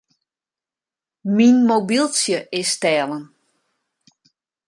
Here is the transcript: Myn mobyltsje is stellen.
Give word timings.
Myn 1.35 1.55
mobyltsje 1.69 2.37
is 2.59 2.69
stellen. 2.75 3.23